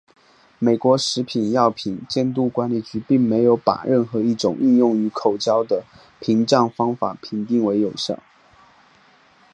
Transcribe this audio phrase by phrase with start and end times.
[0.57, 5.83] 美国食品药品监督管理局并没有把任何一种应用于口交的
[6.19, 8.17] 屏障方法评定为有效。